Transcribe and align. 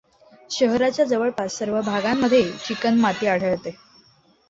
शहराच्या 0.51 1.05
जवळपास 1.05 1.57
सर्व 1.57 1.79
भागांमध्ये 1.81 2.41
चिकणमाती 2.57 3.27
आढळते. 3.27 3.75